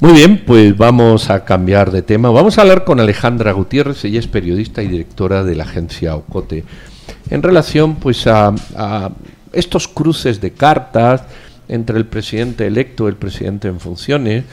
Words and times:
Muy 0.00 0.12
bien, 0.12 0.44
pues 0.44 0.76
vamos 0.76 1.30
a 1.30 1.44
cambiar 1.44 1.92
de 1.92 2.02
tema. 2.02 2.30
Vamos 2.30 2.58
a 2.58 2.62
hablar 2.62 2.84
con 2.84 2.98
Alejandra 2.98 3.52
Gutiérrez, 3.52 4.04
ella 4.04 4.18
es 4.18 4.26
periodista 4.26 4.82
y 4.82 4.88
directora 4.88 5.44
de 5.44 5.54
la 5.54 5.64
agencia 5.64 6.16
Ocote, 6.16 6.64
en 7.30 7.42
relación 7.42 7.96
pues 7.96 8.26
a, 8.26 8.54
estos 9.52 9.86
cruces 9.86 10.40
de 10.40 10.52
cartas 10.52 11.22
entre 11.68 11.96
el 11.96 12.06
presidente 12.06 12.66
electo 12.66 13.06
y 13.06 13.10
el 13.10 13.16
presidente 13.16 13.68
en 13.68 13.78
funciones, 13.78 14.44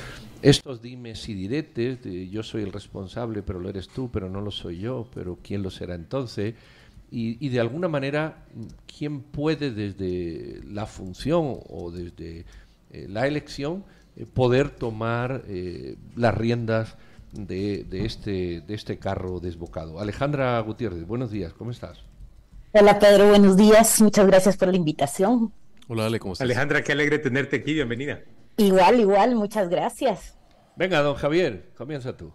estos 0.44 0.82
dimes 0.82 1.28
y 1.28 1.34
diretes 1.34 2.04
de 2.04 2.30
yo 2.30 2.44
soy 2.44 2.62
el 2.64 2.72
responsable, 2.72 3.42
pero 3.42 3.60
lo 3.60 3.70
eres 3.70 3.88
tú, 3.90 4.10
pero 4.12 4.30
no 4.30 4.42
lo 4.42 4.52
soy 4.52 4.80
yo, 4.80 5.08
pero 5.14 5.38
¿quién 5.44 5.64
lo 5.64 5.70
será 5.70 5.96
entonces? 5.96 6.56
Y, 7.14 7.50
de 7.50 7.60
alguna 7.60 7.90
manera, 7.90 8.46
¿quién 8.88 9.20
puede 9.20 9.72
desde 9.72 10.62
la 10.66 10.86
función 10.86 11.58
o 11.68 11.92
desde 11.92 12.46
eh, 12.92 13.08
la 13.10 13.28
elección 13.28 13.84
eh, 14.16 14.26
poder 14.26 14.70
tomar 14.70 15.44
eh, 15.48 15.96
las 16.16 16.36
riendas 16.36 16.98
de, 17.32 17.84
de, 17.86 18.06
este, 18.06 18.62
de 18.62 18.74
este 18.74 19.00
carro 19.00 19.40
desbocado? 19.40 20.00
Alejandra 20.00 20.60
Gutiérrez, 20.60 21.06
buenos 21.06 21.32
días, 21.32 21.54
¿cómo 21.54 21.72
estás? 21.72 22.00
Hola 22.74 23.00
Pedro, 23.00 23.30
buenos 23.30 23.58
días, 23.58 24.02
muchas 24.02 24.28
gracias 24.28 24.58
por 24.58 24.70
la 24.70 24.78
invitación. 24.78 25.54
Hola 25.88 26.06
Ale, 26.06 26.20
¿cómo 26.20 26.34
estás? 26.34 26.46
Alejandra, 26.46 26.84
qué 26.84 26.92
alegre 26.92 27.20
tenerte 27.20 27.58
aquí, 27.58 27.74
bienvenida. 27.74 28.22
Igual, 28.58 29.00
igual, 29.00 29.36
muchas 29.36 29.70
gracias. 29.70 30.38
Venga, 30.76 31.02
don 31.02 31.16
Javier, 31.16 31.72
comienza 31.76 32.16
tú. 32.16 32.34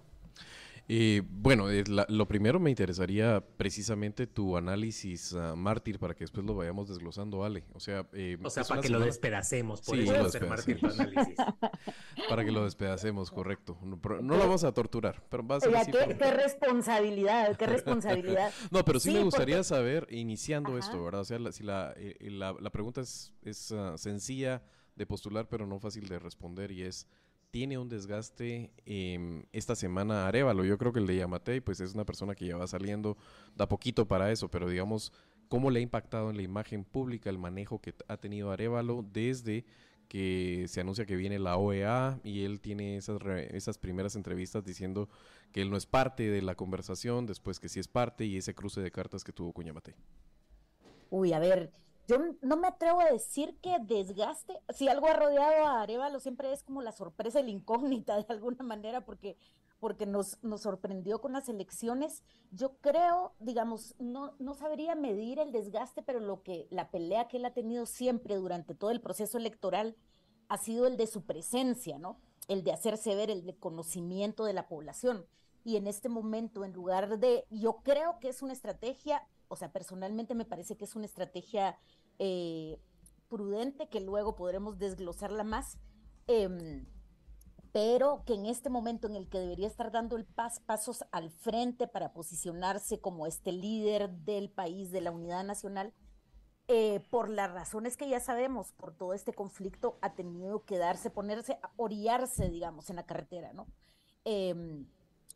Eh, 0.89 1.23
bueno, 1.29 1.69
eh, 1.69 1.83
lo 2.09 2.29
primero 2.29 2.61
me 2.61 2.71
interesaría 2.71 3.45
precisamente 3.57 4.29
tu 4.29 4.57
análisis 4.57 5.33
uh, 5.33 5.57
mártir 5.57 5.99
para 5.99 6.15
que 6.15 6.21
después 6.21 6.47
lo 6.47 6.55
vayamos 6.55 6.89
desglosando, 6.89 7.45
Ale. 7.45 7.65
O 7.73 7.81
sea, 7.81 8.07
eh, 8.13 8.39
o 8.41 8.51
sea 8.51 8.63
para 8.63 8.81
que 8.81 8.89
lo 8.89 9.01
despedacemos, 9.01 9.81
por 9.81 9.97
sí, 9.97 10.03
eso 10.09 10.47
mártir 10.47 10.79
tu 10.79 10.87
análisis. 10.87 11.35
para 12.29 12.45
que 12.45 12.53
lo 12.53 12.63
despedacemos, 12.63 13.33
correcto. 13.33 13.77
No, 13.83 13.99
lo 14.21 14.39
vamos 14.39 14.63
a 14.63 14.73
torturar, 14.73 15.25
pero 15.29 15.45
va 15.45 15.57
a 15.57 15.61
ser 15.61 15.75
así 15.77 15.91
qué, 15.91 16.17
qué, 16.17 16.31
responsabilidad, 16.31 17.57
qué 17.57 17.67
responsabilidad. 17.67 18.53
no, 18.71 18.85
pero 18.85 19.01
sí, 19.01 19.11
me 19.11 19.25
gustaría 19.25 19.65
saber, 19.65 20.07
iniciando 20.11 20.79
esto, 20.79 21.03
¿verdad? 21.03 21.23
O 21.23 21.25
sea, 21.25 21.41
la, 21.41 21.51
si 21.51 21.65
la, 21.65 21.95
eh, 21.97 22.17
la, 22.31 22.55
la, 22.61 22.71
pregunta 22.71 23.01
es, 23.01 23.33
es 23.43 23.73
uh, 23.73 23.99
sencilla 23.99 24.63
de 24.95 25.05
postular, 25.05 25.49
pero 25.49 25.67
no 25.67 25.81
fácil 25.81 26.09
de 26.09 26.21
responder 26.21 26.71
y 26.71 26.83
es 26.83 27.09
tiene 27.51 27.79
un 27.79 27.89
desgaste 27.89 28.71
em, 28.85 29.45
esta 29.53 29.75
semana 29.75 30.27
Arevalo. 30.27 30.65
Yo 30.65 30.79
creo 30.79 30.93
que 30.93 31.01
el 31.01 31.07
de 31.07 31.17
Yamatei, 31.17 31.61
pues 31.61 31.81
es 31.81 31.95
una 31.95 32.05
persona 32.05 32.35
que 32.35 32.47
ya 32.47 32.57
va 32.57 32.67
saliendo, 32.67 33.17
da 33.55 33.69
poquito 33.69 34.07
para 34.07 34.31
eso, 34.31 34.51
pero 34.51 34.69
digamos, 34.69 35.13
¿cómo 35.49 35.71
le 35.71 35.81
ha 35.81 35.83
impactado 35.83 36.31
en 36.31 36.37
la 36.37 36.43
imagen 36.43 36.85
pública 36.85 37.31
el 37.31 37.39
manejo 37.39 37.81
que 37.81 37.95
ha 38.09 38.17
tenido 38.17 38.51
Arevalo 38.51 39.05
desde 39.13 39.65
que 40.09 40.67
se 40.69 40.81
anuncia 40.81 41.07
que 41.07 41.17
viene 41.17 41.39
la 41.39 41.57
OEA 41.57 42.21
y 42.23 42.45
él 42.45 42.61
tiene 42.61 42.97
esas, 42.97 43.21
esas 43.51 43.79
primeras 43.79 44.15
entrevistas 44.17 44.65
diciendo 44.65 45.09
que 45.53 45.63
él 45.63 45.71
no 45.71 45.77
es 45.77 45.87
parte 45.87 46.31
de 46.31 46.43
la 46.43 46.55
conversación, 46.55 47.27
después 47.27 47.59
que 47.59 47.69
sí 47.69 47.81
es 47.81 47.89
parte 47.89 48.25
y 48.25 48.37
ese 48.37 48.55
cruce 48.55 48.81
de 48.81 48.91
cartas 48.91 49.25
que 49.25 49.33
tuvo 49.33 49.53
con 49.53 49.65
Yamatei? 49.65 49.95
Uy, 51.11 51.33
a 51.33 51.39
ver, 51.39 51.73
yo 52.07 52.19
no 52.41 52.57
me 52.57 52.69
atrevo 52.69 53.01
a 53.01 53.11
decir 53.11 53.59
que 53.61 53.79
desgaste, 53.81 54.61
si 54.71 54.89
algo 54.89 55.09
ha 55.09 55.15
rodeado 55.15 55.67
a 55.67 55.83
Arevalo 55.83 56.21
siempre 56.21 56.53
es 56.53 56.63
como 56.63 56.83
la 56.83 56.93
sorpresa 56.93 57.43
la 57.43 57.51
incógnita 57.51 58.17
de 58.17 58.27
alguna 58.29 58.63
manera, 58.63 59.05
porque, 59.05 59.37
porque 59.81 60.07
nos, 60.07 60.43
nos 60.43 60.63
sorprendió 60.63 61.21
con 61.21 61.33
las 61.33 61.49
elecciones. 61.49 62.23
Yo 62.53 62.77
creo, 62.81 63.35
digamos, 63.41 63.95
no, 63.99 64.35
no 64.39 64.55
sabría 64.55 64.95
medir 64.95 65.39
el 65.39 65.53
desgaste, 65.53 66.03
pero 66.03 66.21
lo 66.21 66.43
que, 66.43 66.69
la 66.71 66.91
pelea 66.91 67.29
que 67.29 67.39
él 67.39 67.45
ha 67.45 67.55
tenido 67.55 67.87
siempre 67.87 68.37
durante 68.37 68.75
todo 68.75 68.91
el 68.91 69.01
proceso 69.01 69.39
electoral 69.39 69.97
ha 70.49 70.59
sido 70.59 70.87
el 70.87 70.97
de 70.97 71.07
su 71.07 71.25
presencia, 71.25 71.99
¿no? 71.99 72.21
El 72.47 72.63
de 72.63 72.73
hacerse 72.73 73.15
ver, 73.17 73.31
el 73.31 73.45
de 73.45 73.57
conocimiento 73.57 74.45
de 74.45 74.53
la 74.53 74.69
población. 74.69 75.27
Y 75.65 75.77
en 75.77 75.89
este 75.89 76.09
momento, 76.09 76.65
en 76.65 76.73
lugar 76.73 77.19
de, 77.19 77.45
yo 77.51 77.79
creo 77.83 78.21
que 78.21 78.29
es 78.29 78.43
una 78.43 78.53
estrategia, 78.53 79.27
o 79.49 79.57
sea, 79.57 79.73
personalmente 79.73 80.37
me 80.37 80.45
parece 80.45 80.77
que 80.77 80.85
es 80.85 80.95
una 80.95 81.07
estrategia 81.07 81.77
eh, 82.19 82.79
prudente, 83.29 83.89
que 83.89 84.01
luego 84.01 84.37
podremos 84.37 84.79
desglosarla 84.79 85.45
más, 85.45 85.79
em, 86.27 86.87
pero 87.73 88.23
que 88.25 88.35
en 88.35 88.47
este 88.47 88.71
momento 88.71 89.07
en 89.07 89.17
el 89.17 89.29
que 89.29 89.39
debería 89.39 89.67
estar 89.67 89.93
dando 89.93 90.17
el 90.17 90.25
pas, 90.25 90.61
pasos 90.61 91.05
al 91.13 91.31
frente 91.31 91.87
para 91.87 92.13
posicionarse 92.13 93.01
como 93.01 93.27
este 93.27 93.53
líder 93.53 94.11
del 94.11 94.51
país, 94.51 94.91
de 94.93 95.03
la 95.03 95.11
unidad 95.11 95.45
nacional, 95.45 95.93
eh, 96.69 97.01
por 97.11 97.29
las 97.29 97.53
razones 97.53 97.97
que 97.97 98.09
ya 98.09 98.19
sabemos, 98.19 98.73
por 98.73 98.93
todo 98.93 99.15
este 99.15 99.33
conflicto, 99.33 99.99
ha 100.01 100.15
tenido 100.15 100.65
que 100.65 100.79
darse, 100.79 101.11
ponerse, 101.11 101.59
orillarse, 101.77 102.49
digamos, 102.49 102.91
en 102.91 102.97
la 102.97 103.07
carretera, 103.07 103.53
¿no? 103.53 103.67
Em, 104.25 104.87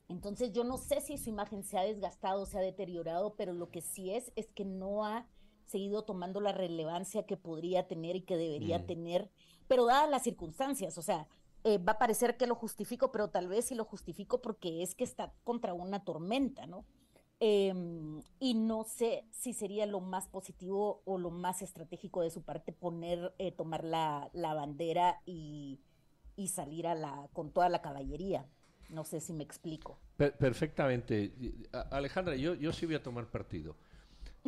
entonces 0.09 0.53
yo 0.53 0.65
no 0.65 0.77
sé 0.77 1.01
si 1.01 1.19
su 1.19 1.31
imagen 1.31 1.63
se 1.63 1.79
ha 1.79 1.83
desgastado, 1.83 2.47
se 2.47 2.59
ha 2.59 2.63
deteriorado, 2.63 3.37
pero 3.37 3.53
lo 3.53 3.71
que 3.71 3.81
sí 3.81 4.11
es 4.11 4.33
es 4.35 4.49
que 4.51 4.65
no 4.65 5.05
ha 5.05 5.25
seguido 5.71 6.03
tomando 6.03 6.41
la 6.41 6.53
relevancia 6.53 7.25
que 7.25 7.37
podría 7.37 7.87
tener 7.87 8.17
y 8.17 8.23
que 8.23 8.37
debería 8.37 8.81
mm. 8.81 8.87
tener, 8.87 9.31
pero 9.69 9.87
dadas 9.87 10.11
las 10.11 10.23
circunstancias, 10.23 10.99
o 10.99 11.03
sea, 11.03 11.27
eh, 11.63 11.79
va 11.79 11.93
a 11.93 11.99
parecer 11.99 12.37
que 12.37 12.47
lo 12.47 12.55
justifico, 12.55 13.13
pero 13.13 13.29
tal 13.29 13.49
vez 13.49 13.67
sí 13.67 13.75
lo 13.75 13.85
justifico 13.85 14.41
porque 14.41 14.83
es 14.83 14.95
que 14.95 15.05
está 15.05 15.33
contra 15.45 15.75
una 15.75 16.05
tormenta, 16.05 16.67
¿no? 16.67 16.87
Em, 17.39 18.23
y 18.39 18.55
no 18.55 18.85
sé 18.85 19.25
si 19.31 19.55
sería 19.55 19.87
lo 19.87 20.01
más 20.01 20.29
positivo 20.29 21.03
o 21.07 21.17
lo 21.17 21.31
más 21.31 21.63
estratégico 21.63 22.21
de 22.21 22.31
su 22.31 22.43
parte 22.43 22.73
poner, 22.73 23.35
eh, 23.39 23.51
tomar 23.53 23.85
la, 23.85 24.29
la 24.35 24.53
bandera 24.53 25.23
y, 25.25 25.81
y, 26.37 26.49
salir 26.49 26.87
a 26.87 26.95
la, 26.95 27.29
con 27.33 27.51
toda 27.51 27.71
la 27.71 27.81
caballería. 27.81 28.47
No 28.91 29.05
sé 29.05 29.21
si 29.21 29.33
me 29.33 29.45
explico. 29.45 29.99
perfectamente. 30.17 31.33
Alejandra, 31.91 32.37
yo, 32.37 32.55
yo 32.55 32.73
sí 32.73 32.85
voy 32.87 32.97
a 32.97 33.03
tomar 33.03 33.31
partido. 33.31 33.77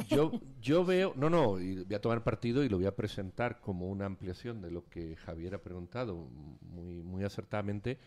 Yo, 0.08 0.32
yo 0.60 0.84
veo, 0.84 1.12
no, 1.16 1.28
no, 1.28 1.50
voy 1.52 1.94
a 1.94 2.00
tomar 2.00 2.22
partido 2.22 2.64
y 2.64 2.68
lo 2.68 2.78
voy 2.78 2.86
a 2.86 2.96
presentar 2.96 3.60
como 3.60 3.90
una 3.90 4.06
ampliación 4.06 4.62
de 4.62 4.70
lo 4.70 4.88
que 4.88 5.16
Javier 5.16 5.54
ha 5.54 5.62
preguntado 5.62 6.28
muy, 6.62 7.02
muy 7.02 7.24
acertadamente 7.24 7.98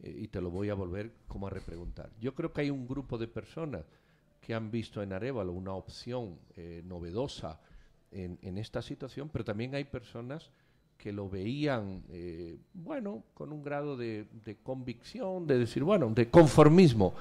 eh, 0.00 0.16
y 0.20 0.28
te 0.28 0.40
lo 0.40 0.50
voy 0.50 0.70
a 0.70 0.74
volver 0.74 1.12
como 1.26 1.46
a 1.46 1.50
repreguntar. 1.50 2.10
Yo 2.20 2.34
creo 2.34 2.52
que 2.52 2.62
hay 2.62 2.70
un 2.70 2.86
grupo 2.86 3.18
de 3.18 3.26
personas 3.26 3.84
que 4.40 4.54
han 4.54 4.70
visto 4.70 5.02
en 5.02 5.12
Arevalo 5.12 5.52
una 5.52 5.72
opción 5.72 6.38
eh, 6.54 6.82
novedosa 6.84 7.60
en, 8.12 8.38
en, 8.42 8.58
esta 8.58 8.80
situación, 8.80 9.28
pero 9.28 9.44
también 9.44 9.74
hay 9.74 9.84
personas 9.84 10.52
que 10.96 11.12
lo 11.12 11.28
veían, 11.28 12.04
eh, 12.08 12.56
bueno, 12.72 13.24
con 13.34 13.52
un 13.52 13.62
grado 13.62 13.96
de, 13.96 14.26
de 14.44 14.56
convicción, 14.56 15.46
de 15.46 15.58
decir, 15.58 15.82
bueno, 15.82 16.10
de 16.14 16.30
conformismo 16.30 17.14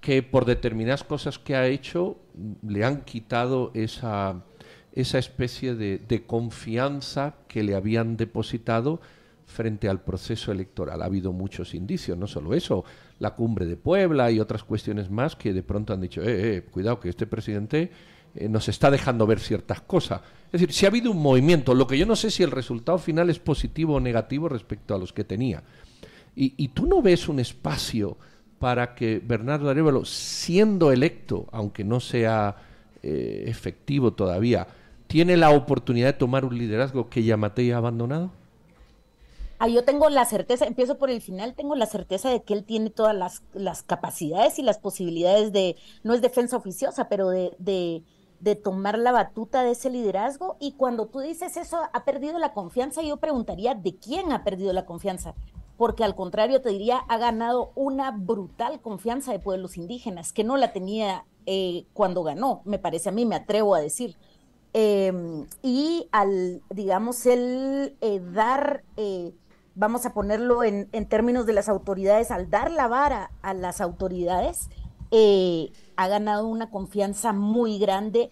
que 0.00 0.22
por 0.22 0.44
determinadas 0.44 1.04
cosas 1.04 1.38
que 1.38 1.56
ha 1.56 1.66
hecho 1.66 2.18
le 2.66 2.84
han 2.84 3.02
quitado 3.02 3.72
esa, 3.74 4.44
esa 4.92 5.18
especie 5.18 5.74
de, 5.74 6.24
confianza 6.26 7.34
que 7.48 7.62
le 7.62 7.74
habían 7.74 8.16
depositado 8.16 9.00
frente 9.46 9.88
al 9.88 10.02
proceso 10.02 10.52
electoral. 10.52 11.02
Ha 11.02 11.06
habido 11.06 11.32
muchos 11.32 11.74
indicios, 11.74 12.16
no 12.18 12.26
solo 12.26 12.54
eso, 12.54 12.84
la 13.18 13.34
cumbre 13.34 13.66
de 13.66 13.76
Puebla 13.76 14.30
y 14.30 14.40
otras 14.40 14.62
cuestiones 14.62 15.10
más 15.10 15.36
que 15.36 15.52
de 15.52 15.62
pronto 15.62 15.94
han 15.94 16.02
dicho, 16.02 16.22
eh, 16.22 16.56
eh, 16.56 16.62
cuidado 16.62 17.00
que 17.00 17.08
este 17.08 17.26
presidente 17.26 17.90
eh, 18.34 18.48
nos 18.48 18.68
está 18.68 18.90
dejando 18.90 19.26
ver 19.26 19.40
ciertas 19.40 19.80
cosas. 19.80 20.20
Es 20.46 20.52
decir, 20.52 20.72
si 20.72 20.84
ha 20.84 20.90
habido 20.90 21.10
un 21.10 21.22
movimiento, 21.22 21.74
lo 21.74 21.86
que 21.86 21.98
yo 21.98 22.04
no 22.04 22.14
sé 22.14 22.30
si 22.30 22.42
el 22.42 22.50
resultado 22.50 22.98
final 22.98 23.30
es 23.30 23.38
positivo 23.38 23.94
o 23.94 24.00
negativo 24.00 24.48
respecto 24.48 24.94
a 24.94 24.98
los 24.98 25.12
que 25.12 25.24
tenía. 25.24 25.62
Y 26.40 26.68
tú 26.68 26.86
no 26.86 27.02
ves 27.02 27.28
un 27.28 27.40
espacio 27.40 28.16
para 28.58 28.94
que 28.94 29.20
Bernardo 29.24 29.70
Arevalo, 29.70 30.04
siendo 30.04 30.92
electo, 30.92 31.46
aunque 31.52 31.84
no 31.84 32.00
sea 32.00 32.56
eh, 33.02 33.44
efectivo 33.46 34.12
todavía, 34.12 34.66
tiene 35.06 35.36
la 35.36 35.50
oportunidad 35.50 36.08
de 36.08 36.12
tomar 36.12 36.44
un 36.44 36.56
liderazgo 36.56 37.08
que 37.08 37.24
Yamatei 37.24 37.72
ha 37.72 37.78
abandonado? 37.78 38.30
Ah, 39.60 39.66
yo 39.66 39.84
tengo 39.84 40.08
la 40.08 40.24
certeza, 40.24 40.66
empiezo 40.66 40.98
por 40.98 41.10
el 41.10 41.20
final, 41.20 41.54
tengo 41.54 41.74
la 41.74 41.86
certeza 41.86 42.30
de 42.30 42.42
que 42.42 42.54
él 42.54 42.62
tiene 42.62 42.90
todas 42.90 43.42
las, 43.52 43.82
capacidades 43.82 44.58
y 44.60 44.62
las 44.62 44.78
posibilidades 44.78 45.52
de, 45.52 45.76
no 46.04 46.14
es 46.14 46.22
defensa 46.22 46.56
oficiosa, 46.56 47.08
pero 47.08 47.28
de, 47.30 47.54
de, 47.58 48.54
tomar 48.54 48.98
la 48.98 49.10
batuta 49.10 49.64
de 49.64 49.72
ese 49.72 49.90
liderazgo. 49.90 50.56
Y 50.60 50.72
cuando 50.72 51.06
tú 51.06 51.18
dices 51.18 51.56
eso, 51.56 51.80
ha 51.92 52.04
perdido 52.04 52.38
la 52.38 52.52
confianza, 52.52 53.02
yo 53.02 53.16
preguntaría, 53.16 53.74
¿de 53.74 53.96
quién 53.96 54.30
ha 54.30 54.44
perdido 54.44 54.72
la 54.72 54.86
confianza? 54.86 55.34
Porque 55.78 56.02
al 56.02 56.16
contrario 56.16 56.60
te 56.60 56.70
diría, 56.70 56.98
ha 57.08 57.18
ganado 57.18 57.70
una 57.76 58.10
brutal 58.10 58.80
confianza 58.80 59.30
de 59.30 59.38
pueblos 59.38 59.76
indígenas, 59.76 60.32
que 60.32 60.42
no 60.42 60.56
la 60.56 60.72
tenía 60.72 61.24
eh, 61.46 61.86
cuando 61.94 62.24
ganó, 62.24 62.62
me 62.64 62.80
parece 62.80 63.08
a 63.08 63.12
mí, 63.12 63.24
me 63.24 63.36
atrevo 63.36 63.76
a 63.76 63.80
decir. 63.80 64.16
Em, 64.72 65.46
y 65.62 66.08
al, 66.10 66.62
digamos, 66.68 67.24
el 67.26 67.96
eh, 68.00 68.20
dar, 68.34 68.82
eh, 68.96 69.32
vamos 69.76 70.04
a 70.04 70.12
ponerlo 70.12 70.64
en, 70.64 70.88
en, 70.90 71.08
términos 71.08 71.46
de 71.46 71.52
las 71.52 71.68
autoridades, 71.68 72.32
al 72.32 72.50
dar 72.50 72.72
la 72.72 72.88
vara 72.88 73.30
a 73.40 73.54
las 73.54 73.80
autoridades, 73.80 74.68
ha 75.96 76.08
ganado 76.08 76.48
una 76.48 76.70
confianza 76.70 77.32
muy 77.32 77.78
grande 77.78 78.30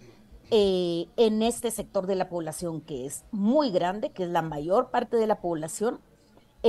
en 0.51 1.43
este 1.43 1.71
sector 1.71 2.07
de 2.07 2.17
la 2.17 2.29
población, 2.29 2.81
que 2.81 3.07
es 3.07 3.25
muy 3.31 3.71
grande, 3.71 4.11
que 4.11 4.25
es 4.25 4.29
la 4.29 4.43
mayor 4.43 4.91
parte 4.91 5.17
de 5.17 5.27
la 5.27 5.41
población, 5.41 6.01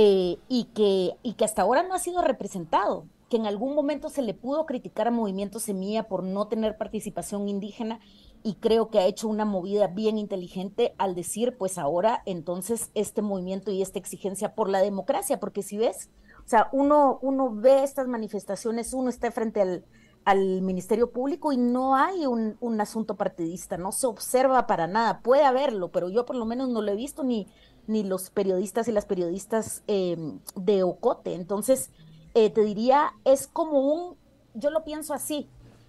eh, 0.00 0.38
y, 0.46 0.66
que, 0.74 1.16
y 1.24 1.32
que 1.32 1.44
hasta 1.44 1.62
ahora 1.62 1.82
no 1.82 1.92
ha 1.92 1.98
sido 1.98 2.22
representado, 2.22 3.06
que 3.28 3.36
en 3.36 3.46
algún 3.46 3.74
momento 3.74 4.10
se 4.10 4.22
le 4.22 4.32
pudo 4.32 4.64
criticar 4.64 5.08
a 5.08 5.10
Movimiento 5.10 5.58
Semilla 5.58 6.04
por 6.04 6.22
no 6.22 6.46
tener 6.46 6.78
participación 6.78 7.48
indígena 7.48 7.98
y 8.44 8.54
creo 8.54 8.90
que 8.90 9.00
ha 9.00 9.06
hecho 9.06 9.26
una 9.26 9.44
movida 9.44 9.88
bien 9.88 10.16
inteligente 10.16 10.94
al 10.98 11.16
decir, 11.16 11.56
pues 11.58 11.78
ahora 11.78 12.22
entonces 12.26 12.92
este 12.94 13.22
movimiento 13.22 13.72
y 13.72 13.82
esta 13.82 13.98
exigencia 13.98 14.54
por 14.54 14.68
la 14.68 14.82
democracia, 14.82 15.40
porque 15.40 15.64
si 15.64 15.78
ves, 15.78 16.10
o 16.46 16.48
sea, 16.48 16.68
uno, 16.70 17.18
uno 17.20 17.52
ve 17.52 17.82
estas 17.82 18.06
manifestaciones, 18.06 18.94
uno 18.94 19.10
está 19.10 19.32
frente 19.32 19.62
al, 19.62 19.84
al 20.24 20.62
Ministerio 20.62 21.10
Público 21.10 21.50
y 21.50 21.56
no 21.56 21.96
hay 21.96 22.24
un, 22.24 22.56
un, 22.60 22.80
asunto 22.80 23.16
partidista, 23.16 23.76
no 23.76 23.90
se 23.90 24.06
observa 24.06 24.68
para 24.68 24.86
nada, 24.86 25.22
puede 25.22 25.42
haberlo, 25.42 25.90
pero 25.90 26.08
yo 26.08 26.24
por 26.24 26.36
lo 26.36 26.44
menos 26.44 26.68
no 26.68 26.82
lo 26.82 26.92
he 26.92 26.96
visto 26.96 27.24
ni, 27.24 27.48
ni 27.88 28.04
los 28.04 28.30
periodistas 28.30 28.86
y 28.86 28.92
las 28.92 29.06
periodistas 29.06 29.82
em, 29.86 30.38
de 30.54 30.82
Ocote. 30.84 31.34
Entonces, 31.34 31.90
eh, 32.34 32.50
te 32.50 32.62
diría, 32.62 33.14
es 33.24 33.48
como 33.48 33.80
un, 33.80 34.16
yo 34.54 34.70
lo 34.70 34.84
pienso 34.84 35.14
así, 35.14 35.48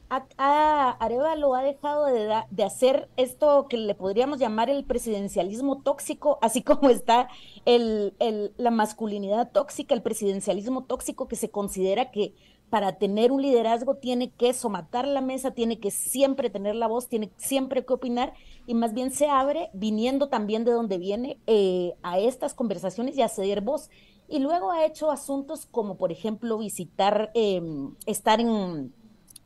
a, 0.09 0.91
Arevalo 0.99 1.53
ha 1.55 1.63
dejado 1.63 2.05
de, 2.05 2.33
de, 2.49 2.63
hacer 2.63 3.09
esto 3.17 3.67
que 3.69 3.77
le 3.77 3.95
podríamos 3.95 4.39
llamar 4.39 4.69
el 4.69 4.83
presidencialismo 4.83 5.81
tóxico, 5.81 6.39
así 6.41 6.61
como 6.63 6.89
está 6.89 7.29
el, 7.65 8.13
el, 8.19 8.53
la 8.57 8.71
masculinidad 8.71 9.51
tóxica, 9.51 9.93
el 9.93 10.01
presidencialismo 10.01 10.85
tóxico 10.85 11.27
que 11.27 11.35
se 11.35 11.49
considera 11.49 12.11
que 12.11 12.33
para 12.69 12.93
tener 12.93 13.31
un 13.31 13.41
liderazgo 13.41 13.95
tiene 13.95 14.31
que 14.31 14.53
somatar 14.53 15.07
la 15.07 15.21
mesa, 15.21 15.51
tiene 15.51 15.79
que 15.79 15.91
siempre 15.91 16.49
tener 16.49 16.75
la 16.75 16.87
voz, 16.87 17.07
tiene 17.07 17.31
siempre 17.37 17.83
que 17.83 17.93
opinar 17.93 18.33
y 18.67 18.75
más 18.75 18.93
bien 18.93 19.11
se 19.11 19.27
abre 19.27 19.69
viniendo 19.73 20.29
también 20.29 20.63
de 20.65 20.71
donde 20.71 20.97
viene 20.97 21.39
eh, 21.47 21.95
a 22.03 22.19
estas 22.19 22.53
conversaciones 22.53 23.17
y 23.17 23.21
a 23.21 23.29
ceder 23.29 23.61
voz. 23.61 23.89
Y 24.27 24.37
luego 24.37 24.71
ha 24.71 24.85
hecho 24.85 25.09
asuntos 25.09 25.65
como, 25.65 25.97
por 25.97 26.11
ejemplo, 26.11 26.59
visitar, 26.59 27.31
em, 27.33 27.95
estar 28.05 28.39
en, 28.39 28.93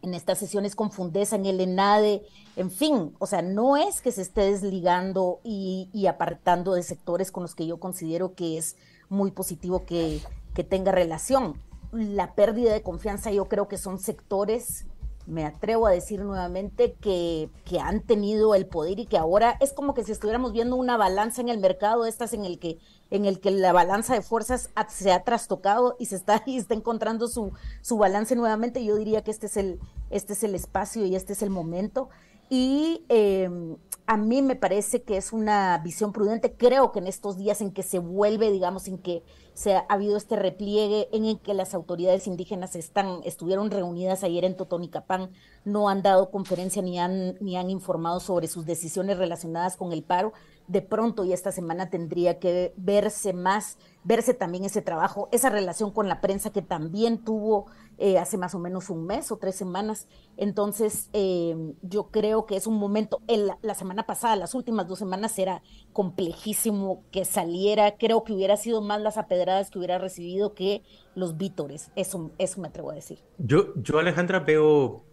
en 0.03 0.13
estas 0.13 0.37
sesiones 0.37 0.75
con 0.75 0.91
Fundesa, 0.91 1.37
en 1.37 1.45
el 1.45 1.59
ENADE, 1.59 2.23
en 2.55 2.69
fin, 2.69 3.15
o 3.17 3.25
sea, 3.25 3.41
no 3.41 3.77
es 3.77 4.01
que 4.01 4.11
se 4.11 4.21
esté 4.21 4.41
desligando 4.41 5.39
y, 5.43 5.89
y 5.93 6.07
apartando 6.07 6.73
de 6.73 6.83
sectores 6.83 7.31
con 7.31 7.43
los 7.43 7.55
que 7.55 7.65
yo 7.65 7.79
considero 7.79 8.35
que 8.35 8.57
es 8.57 8.75
muy 9.09 9.31
positivo 9.31 9.85
que, 9.85 10.21
que 10.53 10.63
tenga 10.63 10.91
relación. 10.91 11.59
La 11.91 12.35
pérdida 12.35 12.73
de 12.73 12.83
confianza 12.83 13.31
yo 13.31 13.45
creo 13.45 13.67
que 13.67 13.77
son 13.77 13.97
sectores, 13.97 14.85
me 15.25 15.45
atrevo 15.45 15.87
a 15.87 15.91
decir 15.91 16.21
nuevamente, 16.21 16.95
que, 16.99 17.49
que, 17.65 17.79
han 17.79 18.01
tenido 18.01 18.55
el 18.55 18.65
poder 18.65 18.99
y 18.99 19.05
que 19.05 19.17
ahora 19.17 19.57
es 19.61 19.71
como 19.73 19.93
que 19.93 20.03
si 20.03 20.11
estuviéramos 20.11 20.51
viendo 20.51 20.75
una 20.75 20.97
balanza 20.97 21.41
en 21.41 21.49
el 21.49 21.59
mercado, 21.59 22.05
estas 22.05 22.33
en 22.33 22.43
el 22.45 22.59
que, 22.59 22.77
en 23.09 23.25
el 23.25 23.39
que 23.39 23.51
la 23.51 23.71
balanza 23.71 24.13
de 24.13 24.21
fuerzas 24.21 24.69
se 24.89 25.11
ha 25.11 25.23
trastocado 25.23 25.95
y 25.99 26.07
se 26.07 26.15
está, 26.15 26.43
y 26.45 26.57
está 26.57 26.73
encontrando 26.73 27.27
su, 27.27 27.51
su 27.81 27.97
balance 27.97 28.35
nuevamente. 28.35 28.83
Yo 28.83 28.95
diría 28.95 29.23
que 29.23 29.31
este 29.31 29.47
es 29.47 29.57
el, 29.57 29.79
este 30.09 30.33
es 30.33 30.43
el 30.43 30.55
espacio 30.55 31.05
y 31.05 31.15
este 31.15 31.33
es 31.33 31.41
el 31.41 31.49
momento. 31.49 32.09
Y 32.49 33.03
em, 33.09 33.77
a 34.05 34.17
mí 34.17 34.41
me 34.41 34.55
parece 34.55 35.03
que 35.03 35.15
es 35.15 35.31
una 35.31 35.77
visión 35.77 36.11
prudente. 36.11 36.53
Creo 36.53 36.91
que 36.91 36.99
en 36.99 37.07
estos 37.07 37.37
días 37.37 37.61
en 37.61 37.71
que 37.71 37.83
se 37.83 37.99
vuelve, 37.99 38.51
digamos, 38.51 38.87
en 38.87 38.97
que 38.97 39.23
se 39.53 39.75
ha, 39.75 39.85
habido 39.87 40.17
este 40.17 40.35
repliegue 40.35 41.07
en 41.13 41.25
el 41.25 41.39
que 41.39 41.53
las 41.53 41.73
autoridades 41.73 42.27
indígenas 42.27 42.75
están, 42.75 43.21
estuvieron 43.23 43.71
reunidas 43.71 44.23
ayer 44.23 44.43
en 44.43 44.57
Totonicapán, 44.57 45.31
no 45.63 45.87
han 45.87 46.01
dado 46.01 46.31
conferencia 46.31 46.81
ni 46.81 46.99
han, 46.99 47.37
ni 47.39 47.55
han 47.55 47.69
informado 47.69 48.19
sobre 48.19 48.47
sus 48.47 48.65
decisiones 48.65 49.17
relacionadas 49.17 49.77
con 49.77 49.93
el 49.93 50.03
paro. 50.03 50.33
De 50.67 50.81
pronto 50.81 51.23
y 51.23 51.33
esta 51.33 51.51
semana 51.51 51.89
tendría 51.89 52.39
que 52.39 52.73
verse 52.77 53.33
más, 53.33 53.77
verse 54.03 54.33
también 54.33 54.65
ese 54.65 54.81
trabajo, 54.81 55.29
esa 55.31 55.49
relación 55.49 55.91
con 55.91 56.09
la 56.09 56.19
prensa 56.19 56.51
que 56.51 56.61
también 56.61 57.23
tuvo 57.23 57.67
eh, 58.05 58.17
hace 58.17 58.37
más 58.37 58.53
o 58.53 58.59
menos 58.59 58.89
un 58.89 59.05
mes 59.05 59.31
o 59.31 59.37
tres 59.37 59.55
semanas. 59.55 60.09
Entonces, 60.35 61.09
eh, 61.13 61.55
yo 61.83 62.09
creo 62.11 62.45
que 62.45 62.57
es 62.57 62.67
un 62.67 62.77
momento, 62.77 63.21
la 63.61 63.75
semana 63.75 64.05
pasada, 64.05 64.35
las 64.35 64.53
últimas 64.55 64.89
dos 64.89 64.99
semanas 64.99 65.39
era 65.39 65.63
complejísimo 65.93 67.05
que 67.13 67.23
saliera, 67.23 67.95
creo 67.95 68.25
que 68.25 68.33
hubiera 68.33 68.57
sido 68.57 68.81
más 68.81 68.99
las 68.99 69.15
apedradas 69.17 69.71
que 69.71 69.77
hubiera 69.77 69.99
recibido 69.99 70.53
que 70.53 70.83
los 71.15 71.37
vítores, 71.37 71.91
eso, 71.95 72.31
eso 72.39 72.59
me 72.59 72.67
atrevo 72.67 72.91
a 72.91 72.95
decir. 72.95 73.19
Yo, 73.37 73.73
yo 73.75 73.99
Alejandra, 73.99 74.41
veo 74.41 75.05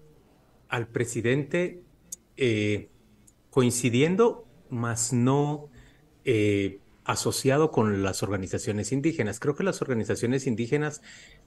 al 0.69 0.89
presidente 0.89 1.85
eh, 2.37 2.91
coincidiendo, 3.51 4.47
más 4.69 5.13
no 5.13 5.69
asociado 7.05 7.71
con 7.71 8.03
las 8.03 8.23
organizaciones 8.23 8.93
indígenas. 8.93 9.41
Creo 9.41 9.57
que 9.57 9.65
las 9.65 9.83
organizaciones 9.83 10.47
indígenas 10.47 11.03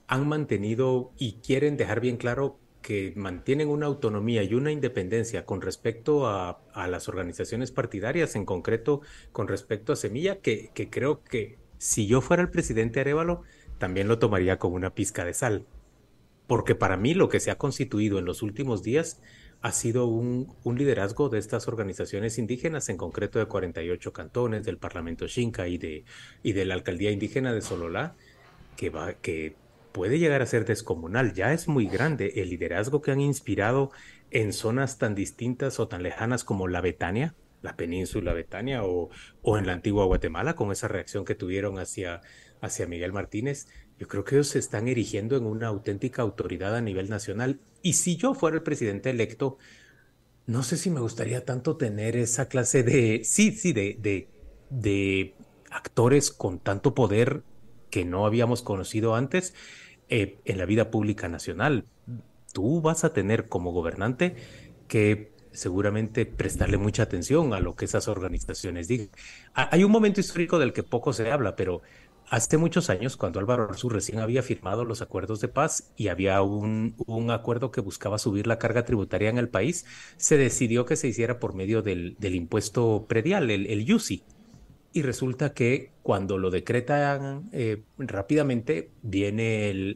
han 0.07 0.27
mantenido 0.27 1.11
y 1.17 1.33
quieren 1.44 1.77
dejar 1.77 2.00
bien 2.01 2.17
claro 2.17 2.59
que 2.83 3.13
mantienen 3.15 3.69
una 3.69 3.88
autonomía 3.88 4.44
y 4.44 4.53
una 4.53 4.71
independencia 4.71 5.45
con 5.45 5.61
respecto 5.61 6.27
a, 6.27 6.59
las 6.75 7.07
organizaciones 7.07 7.71
partidarias, 7.71 8.35
en 8.35 8.45
concreto 8.45 9.01
con 9.31 9.47
respecto 9.47 9.94
a 9.94 9.95
Semilla, 9.95 10.39
que, 10.39 10.69
creo 10.91 11.23
que 11.23 11.57
si 11.77 12.05
yo 12.05 12.21
fuera 12.21 12.44
el 12.44 12.50
presidente 12.50 13.00
Arevalo, 13.00 13.41
también 13.79 14.07
lo 14.07 14.19
tomaría 14.19 14.59
como 14.59 14.75
una 14.75 14.94
pizca 14.94 15.23
de 15.25 15.33
sal. 15.33 15.65
Porque 16.45 16.75
para 16.75 16.97
mí 16.97 17.13
lo 17.13 17.29
que 17.29 17.39
se 17.39 17.51
ha 17.51 17.57
constituido 17.57 18.19
en 18.19 18.25
los 18.25 18.44
últimos 18.44 18.83
días 18.83 19.21
ha 19.61 19.71
sido 19.71 20.05
un, 20.07 20.53
un 20.65 20.77
liderazgo 20.77 21.29
de 21.29 21.39
estas 21.39 21.69
organizaciones 21.69 22.38
indígenas, 22.38 22.89
en 22.89 22.97
concreto 22.97 23.39
de 23.39 23.45
48 23.45 24.11
cantones, 24.11 24.65
del 24.65 24.77
Parlamento 24.77 25.25
Xinca 25.25 25.69
y 25.69 25.77
de, 25.77 26.03
y 26.44 26.51
de 26.51 26.65
la 26.65 26.73
Alcaldía 26.73 27.11
Indígena 27.11 27.53
de 27.53 27.61
Sololá, 27.61 28.15
que, 28.75 28.89
va, 28.89 29.13
que 29.13 29.55
puede 29.93 30.19
llegar 30.19 30.41
a 30.41 30.45
ser 30.45 30.65
descomunal, 30.65 31.33
ya 31.33 31.53
es 31.53 31.69
muy 31.69 31.87
grande 31.87 32.33
el 32.37 32.49
liderazgo 32.49 33.01
que 33.01 33.11
han 33.11 33.21
inspirado 33.21 33.91
en 34.31 34.51
zonas 34.51 34.97
tan 34.97 35.15
distintas 35.15 35.79
o 35.79 35.87
tan 35.87 36.03
lejanas 36.03 36.43
como 36.43 36.67
la 36.67 36.81
Betania, 36.81 37.35
la 37.61 37.77
península 37.77 38.33
Betania 38.33 38.83
o, 38.83 39.09
o 39.41 39.57
en 39.57 39.67
la 39.67 39.73
antigua 39.73 40.05
Guatemala, 40.05 40.55
con 40.55 40.71
esa 40.71 40.89
reacción 40.89 41.23
que 41.23 41.35
tuvieron 41.35 41.79
hacia, 41.79 42.21
hacia 42.59 42.87
Miguel 42.87 43.13
Martínez. 43.13 43.67
Yo 43.99 44.07
creo 44.07 44.25
que 44.25 44.35
ellos 44.35 44.49
se 44.49 44.59
están 44.59 44.87
erigiendo 44.87 45.37
en 45.37 45.45
una 45.45 45.67
auténtica 45.67 46.23
autoridad 46.23 46.75
a 46.75 46.81
nivel 46.81 47.09
nacional. 47.09 47.61
Y 47.81 47.93
si 47.93 48.17
yo 48.17 48.33
fuera 48.33 48.57
el 48.57 48.63
presidente 48.63 49.11
electo, 49.11 49.57
no 50.45 50.63
sé 50.63 50.75
si 50.75 50.89
me 50.89 50.99
gustaría 50.99 51.45
tanto 51.45 51.77
tener 51.77 52.17
esa 52.17 52.47
clase 52.49 52.83
de, 52.83 53.21
sí, 53.23 53.51
sí, 53.51 53.71
de, 53.71 53.97
de, 54.01 54.27
de 54.69 55.35
actores 55.69 56.31
con 56.31 56.59
tanto 56.59 56.93
poder 56.93 57.43
que 57.93 58.05
no 58.05 58.25
habíamos 58.25 58.63
conocido 58.63 59.13
antes 59.13 59.53
eh, 60.09 60.39
en 60.45 60.57
la 60.57 60.65
vida 60.65 60.89
pública 60.89 61.29
nacional. 61.29 61.85
Tú 62.51 62.81
vas 62.81 63.03
a 63.03 63.13
tener 63.13 63.47
como 63.47 63.71
gobernante 63.71 64.35
que 64.88 65.31
seguramente 65.51 66.25
prestarle 66.25 66.79
mucha 66.79 67.03
atención 67.03 67.53
a 67.53 67.59
lo 67.59 67.75
que 67.75 67.85
esas 67.85 68.07
organizaciones 68.07 68.88
digan. 68.88 69.09
Hay 69.53 69.83
un 69.83 69.91
momento 69.91 70.19
histórico 70.21 70.57
del 70.57 70.73
que 70.73 70.81
poco 70.81 71.13
se 71.13 71.31
habla, 71.31 71.55
pero 71.55 71.83
hace 72.31 72.57
muchos 72.57 72.89
años, 72.89 73.15
cuando 73.15 73.39
Álvaro 73.39 73.65
Arzú 73.65 73.89
recién 73.89 74.17
había 74.17 74.41
firmado 74.41 74.85
los 74.85 75.03
acuerdos 75.03 75.39
de 75.39 75.50
paz 75.50 75.93
y 75.95 76.07
había 76.07 76.41
un, 76.41 76.95
un, 77.05 77.29
acuerdo 77.29 77.69
que 77.69 77.79
buscaba 77.79 78.17
subir 78.17 78.47
la 78.47 78.57
carga 78.57 78.85
tributaria 78.85 79.29
en 79.29 79.38
el 79.38 79.50
país, 79.50 79.85
se 80.17 80.38
decidió 80.38 80.88
que 80.88 80.95
se 80.95 81.09
hiciera 81.09 81.38
por 81.38 81.53
medio 81.53 81.83
del, 81.83 82.15
del 82.17 82.33
impuesto 82.33 83.05
predial, 83.07 83.51
el, 83.51 83.67
el 83.67 83.85
y 84.93 85.01
resulta 85.01 85.53
que 85.53 85.91
cuando 86.03 86.38
lo 86.38 86.51
decretan 86.51 87.50
eh, 87.51 87.81
rápidamente, 87.97 88.91
viene 89.01 89.95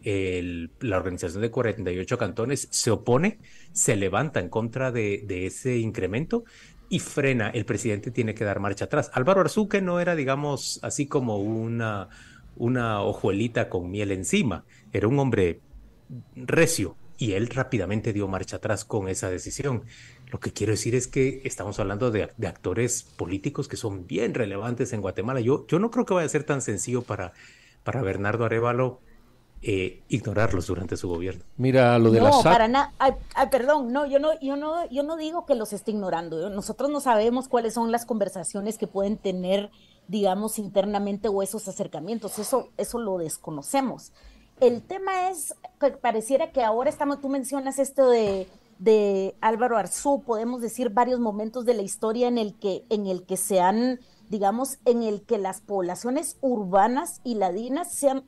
la 0.79 0.97
organización 0.97 1.41
de 1.41 1.51
48 1.51 2.17
cantones, 2.17 2.67
se 2.71 2.89
opone, 2.89 3.37
se 3.71 3.95
levanta 3.95 4.39
en 4.39 4.49
contra 4.49 4.91
de, 4.91 5.23
de, 5.27 5.45
ese 5.45 5.77
incremento 5.77 6.45
y 6.89 6.99
frena. 6.99 7.49
El 7.49 7.65
presidente 7.65 8.09
tiene 8.09 8.33
que 8.33 8.43
dar 8.43 8.59
marcha 8.59 8.85
atrás. 8.85 9.11
Álvaro 9.13 9.41
Arzuque 9.41 9.81
no 9.81 9.99
era, 9.99 10.15
digamos, 10.15 10.79
así 10.81 11.05
como 11.05 11.37
una, 11.37 12.09
una 12.55 13.01
ojuelita 13.01 13.69
con 13.69 13.91
miel 13.91 14.11
encima, 14.11 14.65
era 14.91 15.07
un 15.07 15.19
hombre 15.19 15.61
recio 16.35 16.95
y 17.17 17.33
él 17.33 17.47
rápidamente 17.47 18.13
dio 18.13 18.27
marcha 18.27 18.57
atrás 18.57 18.85
con 18.85 19.09
esa 19.09 19.29
decisión. 19.29 19.83
Lo 20.29 20.39
que 20.39 20.51
quiero 20.51 20.71
decir 20.71 20.93
es 20.93 21.07
que 21.07 21.41
estamos 21.45 21.79
hablando 21.79 22.11
de, 22.11 22.23
actores 22.23 23.03
políticos 23.03 23.67
que 23.67 23.77
son 23.77 24.07
bien 24.07 24.33
relevantes 24.33 24.91
en 24.91 25.01
Guatemala. 25.01 25.39
Yo, 25.39 25.65
yo 25.67 25.79
no 25.79 25.89
creo 25.89 26.05
que 26.05 26.13
vaya 26.13 26.25
a 26.25 26.29
ser 26.29 26.43
tan 26.43 26.61
sencillo 26.61 27.01
para, 27.01 27.33
para 27.83 28.01
Bernardo 28.01 28.43
Arevalo 28.43 28.99
eh, 29.63 30.03
ignorarlos 30.09 30.67
durante 30.67 30.97
su 30.97 31.07
gobierno. 31.07 31.43
Mira, 31.55 31.97
lo 31.97 32.11
de 32.11 32.19
no, 32.19 32.29
la 32.29 32.43
para 32.43 32.67
nada. 32.67 32.93
perdón, 33.49 33.91
no, 33.91 34.05
yo 34.05 34.19
no, 34.19 34.39
yo 34.39 34.55
no, 34.55 34.87
yo 34.89 35.01
no 35.01 35.17
digo 35.17 35.45
que 35.45 35.55
los 35.55 35.73
esté 35.73 35.91
ignorando. 35.91 36.49
Nosotros 36.49 36.91
no 36.91 36.99
sabemos 36.99 37.47
cuáles 37.47 37.73
son 37.73 37.91
las 37.91 38.05
conversaciones 38.05 38.77
que 38.77 38.85
pueden 38.85 39.17
tener, 39.17 39.71
digamos, 40.07 40.59
internamente 40.59 41.29
o 41.29 41.41
esos 41.41 41.67
acercamientos. 41.67 42.37
Eso, 42.37 42.69
eso 42.77 42.99
lo 42.99 43.17
desconocemos. 43.17 44.11
El 44.59 44.81
tema 44.81 45.29
es 45.29 45.55
que 45.79 45.91
pareciera 45.91 46.51
que 46.51 46.63
ahora 46.63 46.89
estamos, 46.89 47.21
tú 47.21 47.29
mencionas 47.29 47.79
esto 47.79 48.09
de 48.09 48.47
de 48.79 49.35
Álvaro 49.41 49.77
Arzú, 49.77 50.21
podemos 50.25 50.61
decir 50.61 50.89
varios 50.89 51.19
momentos 51.19 51.65
de 51.65 51.73
la 51.73 51.81
historia 51.81 52.27
en 52.27 52.37
el 52.37 52.53
que, 52.53 52.85
en 52.89 53.07
el 53.07 53.23
que 53.23 53.37
se 53.37 53.59
han 53.59 53.99
digamos, 54.29 54.79
en 54.85 55.03
el 55.03 55.21
que 55.21 55.37
las 55.37 55.61
poblaciones 55.61 56.37
urbanas 56.41 57.21
y 57.23 57.35
ladinas 57.35 57.91
se 57.91 58.09
han, 58.09 58.25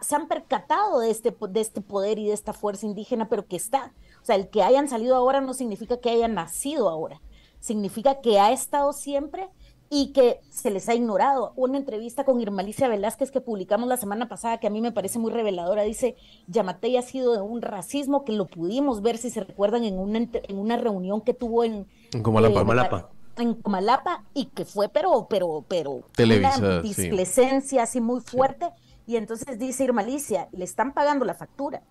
se 0.00 0.14
han 0.14 0.28
percatado 0.28 1.00
de 1.00 1.10
este, 1.10 1.36
de 1.50 1.60
este 1.60 1.80
poder 1.80 2.18
y 2.18 2.26
de 2.26 2.32
esta 2.32 2.52
fuerza 2.52 2.86
indígena, 2.86 3.28
pero 3.28 3.46
que 3.46 3.56
está. 3.56 3.92
O 4.22 4.24
sea, 4.24 4.36
el 4.36 4.48
que 4.48 4.62
hayan 4.62 4.88
salido 4.88 5.16
ahora 5.16 5.40
no 5.40 5.54
significa 5.54 5.98
que 5.98 6.10
hayan 6.10 6.34
nacido 6.34 6.88
ahora, 6.88 7.20
significa 7.60 8.20
que 8.20 8.40
ha 8.40 8.52
estado 8.52 8.92
siempre 8.92 9.48
y 9.94 10.12
que 10.14 10.40
se 10.48 10.70
les 10.70 10.88
ha 10.88 10.94
ignorado. 10.94 11.52
Una 11.54 11.76
entrevista 11.76 12.24
con 12.24 12.40
Irmalicia 12.40 12.88
Velázquez 12.88 13.30
que 13.30 13.42
publicamos 13.42 13.86
la 13.86 13.98
semana 13.98 14.26
pasada, 14.26 14.56
que 14.56 14.66
a 14.66 14.70
mí 14.70 14.80
me 14.80 14.90
parece 14.90 15.18
muy 15.18 15.30
reveladora, 15.30 15.82
dice, 15.82 16.16
Yamatei 16.46 16.96
ha 16.96 17.02
sido 17.02 17.34
de 17.34 17.42
un 17.42 17.60
racismo 17.60 18.24
que 18.24 18.32
lo 18.32 18.46
pudimos 18.46 19.02
ver, 19.02 19.18
si 19.18 19.28
se 19.28 19.44
recuerdan, 19.44 19.84
en 19.84 19.98
una, 19.98 20.16
en 20.18 20.58
una 20.58 20.78
reunión 20.78 21.20
que 21.20 21.34
tuvo 21.34 21.62
en... 21.62 21.86
En 22.14 22.22
Comalapa. 22.22 23.10
Eh, 23.36 23.42
en 23.42 23.54
Comalapa 23.56 24.24
y 24.32 24.46
que 24.46 24.64
fue, 24.64 24.88
pero, 24.88 25.26
pero, 25.28 25.62
pero, 25.68 26.04
una 26.18 26.80
displecencia 26.80 27.82
así 27.82 28.00
muy 28.00 28.22
fuerte. 28.22 28.70
Y 29.06 29.16
entonces 29.16 29.58
dice 29.58 29.84
Irmalicia, 29.84 30.48
le 30.52 30.64
están 30.64 30.94
pagando 30.94 31.26
la 31.26 31.34
factura. 31.34 31.82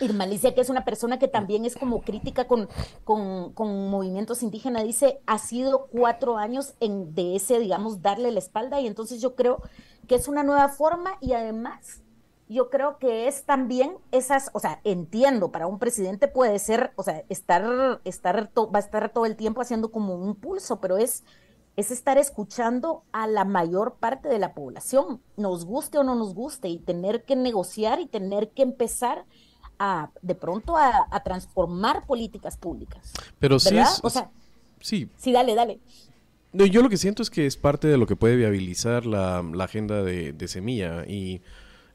Irmalicia, 0.00 0.54
que 0.54 0.60
es 0.60 0.68
una 0.68 0.84
persona 0.84 1.18
que 1.18 1.28
también 1.28 1.64
es 1.64 1.76
como 1.76 2.02
crítica 2.02 2.46
con, 2.46 2.68
con, 3.04 3.90
movimientos 3.90 4.42
indígenas, 4.42 4.84
dice, 4.84 5.20
ha 5.26 5.38
sido 5.38 5.86
cuatro 5.86 6.38
años 6.38 6.74
en, 6.80 7.14
de 7.14 7.36
ese, 7.36 7.58
digamos, 7.58 8.02
darle 8.02 8.30
la 8.30 8.38
espalda 8.38 8.80
y 8.80 8.86
entonces 8.86 9.20
yo 9.20 9.34
creo 9.34 9.62
que 10.06 10.14
es 10.14 10.28
una 10.28 10.42
nueva 10.42 10.68
forma 10.68 11.16
y 11.20 11.32
además 11.32 12.02
yo 12.48 12.70
creo 12.70 12.98
que 12.98 13.26
es 13.26 13.44
también 13.44 13.96
esas, 14.12 14.50
o 14.52 14.60
sea, 14.60 14.80
entiendo, 14.84 15.50
para 15.50 15.66
un 15.66 15.78
presidente 15.78 16.28
puede 16.28 16.58
ser, 16.58 16.92
o 16.96 17.02
sea, 17.02 17.24
estar, 17.28 18.00
estar, 18.04 18.50
va 18.56 18.78
a 18.78 18.78
estar 18.78 19.12
todo 19.12 19.26
el 19.26 19.36
tiempo 19.36 19.60
haciendo 19.60 19.90
como 19.90 20.14
un 20.14 20.36
pulso, 20.36 20.80
pero 20.80 20.96
es, 20.96 21.24
es 21.74 21.90
estar 21.90 22.18
escuchando 22.18 23.02
a 23.12 23.26
la 23.26 23.44
mayor 23.44 23.96
parte 23.96 24.28
de 24.28 24.38
la 24.38 24.54
población, 24.54 25.20
nos 25.36 25.64
guste 25.64 25.98
o 25.98 26.04
no 26.04 26.14
nos 26.14 26.34
guste, 26.34 26.68
y 26.68 26.78
tener 26.78 27.24
que 27.24 27.34
negociar 27.34 28.00
y 28.00 28.06
tener 28.06 28.50
que 28.50 28.62
empezar 28.62 29.24
a, 29.78 30.10
de 30.22 30.34
pronto 30.34 30.76
a, 30.76 31.06
transformar 31.24 32.06
políticas 32.06 32.56
públicas. 32.56 33.12
Pero 33.38 33.58
sí 33.58 33.76
o 34.02 34.10
sea, 34.10 34.30
sí. 34.80 35.08
Sí, 35.16 35.32
dale, 35.32 35.54
dale. 35.54 35.78
yo 36.52 36.82
lo 36.82 36.88
que 36.88 36.96
siento 36.96 37.22
es 37.22 37.30
que 37.30 37.46
es 37.46 37.56
parte 37.56 37.88
de 37.88 37.98
lo 37.98 38.06
que 38.06 38.16
puede 38.16 38.36
viabilizar 38.36 39.06
la, 39.06 39.38
agenda 39.60 40.02
de, 40.02 40.48
Semilla 40.48 41.04
y 41.06 41.40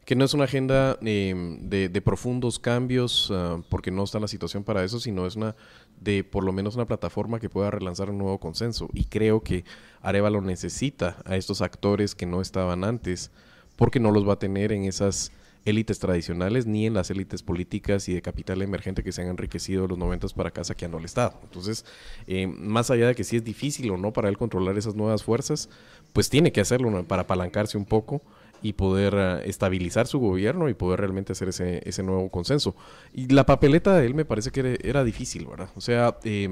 que 0.05 0.15
no 0.15 0.25
es 0.25 0.33
una 0.33 0.45
agenda 0.45 0.97
em, 1.01 1.69
de, 1.69 2.01
profundos 2.01 2.59
cambios 2.59 3.29
ah, 3.31 3.61
porque 3.69 3.91
no 3.91 4.03
está 4.03 4.17
en 4.17 4.23
la 4.23 4.27
situación 4.27 4.63
para 4.63 4.83
eso, 4.83 4.99
sino 4.99 5.25
es 5.25 5.35
una 5.35 5.55
de 5.99 6.23
por 6.23 6.43
lo 6.43 6.51
menos 6.51 6.75
una 6.75 6.85
plataforma 6.85 7.39
que 7.39 7.49
pueda 7.49 7.71
relanzar 7.71 8.09
un 8.09 8.17
nuevo 8.17 8.39
consenso. 8.39 8.89
Y 8.93 9.05
creo 9.05 9.41
que 9.41 9.63
Arevalo 10.01 10.41
necesita 10.41 11.17
a 11.25 11.35
estos 11.35 11.61
actores 11.61 12.15
que 12.15 12.25
no 12.25 12.41
estaban 12.41 12.83
antes 12.83 13.31
porque 13.75 13.99
no 13.99 14.11
los 14.11 14.27
va 14.27 14.33
a 14.33 14.39
tener 14.39 14.71
en 14.71 14.85
esas 14.85 15.31
élites 15.65 15.99
tradicionales 15.99 16.65
ni 16.65 16.87
en 16.87 16.93
las 16.93 17.09
élites 17.11 17.43
políticas 17.43 18.09
y 18.09 18.13
de 18.13 18.21
capital 18.21 18.61
emergente 18.61 19.03
que 19.03 19.11
se 19.11 19.21
han 19.21 19.27
enriquecido 19.27 19.83
de 19.83 19.89
los 19.89 19.97
90 19.97 20.27
para 20.29 20.49
acá 20.49 20.63
saqueando 20.63 20.97
al 20.97 21.05
Estado. 21.05 21.39
Entonces, 21.43 21.85
eh, 22.27 22.47
más 22.47 22.89
allá 22.91 23.07
de 23.07 23.15
que 23.15 23.23
si 23.23 23.37
es 23.37 23.43
difícil 23.43 23.89
o 23.91 23.97
no 23.97 24.11
para 24.13 24.29
él 24.29 24.37
controlar 24.37 24.77
esas 24.77 24.95
nuevas 24.95 25.23
fuerzas, 25.23 25.69
pues 26.13 26.29
tiene 26.29 26.51
que 26.51 26.61
hacerlo 26.61 27.05
para 27.05 27.23
apalancarse 27.23 27.77
un 27.77 27.85
poco 27.85 28.21
y 28.61 28.73
poder 28.73 29.15
uh, 29.15 29.49
estabilizar 29.49 30.07
su 30.07 30.19
gobierno 30.19 30.69
y 30.69 30.73
poder 30.73 30.99
realmente 30.99 31.31
hacer 31.31 31.49
ese, 31.49 31.81
ese 31.87 32.03
nuevo 32.03 32.29
consenso. 32.29 32.75
Y 33.13 33.27
la 33.27 33.45
papeleta 33.45 33.97
de 33.97 34.05
él 34.05 34.13
me 34.13 34.25
parece 34.25 34.51
que 34.51 34.79
era, 34.83 35.03
difícil, 35.03 35.45
¿verdad? 35.47 35.69
O 35.75 35.81
sea, 35.81 36.17
eh, 36.23 36.47